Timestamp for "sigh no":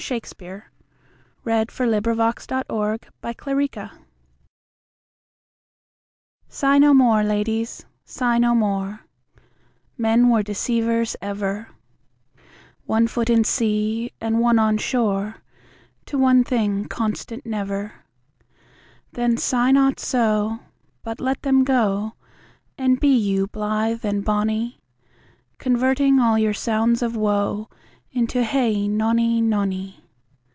0.01-0.63, 6.47-6.93